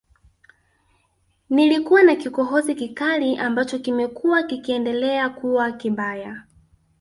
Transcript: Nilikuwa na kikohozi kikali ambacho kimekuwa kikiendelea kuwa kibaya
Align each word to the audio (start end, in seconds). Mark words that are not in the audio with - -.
Nilikuwa 1.49 2.03
na 2.03 2.15
kikohozi 2.15 2.75
kikali 2.75 3.37
ambacho 3.37 3.79
kimekuwa 3.79 4.43
kikiendelea 4.43 5.29
kuwa 5.29 5.71
kibaya 5.71 6.43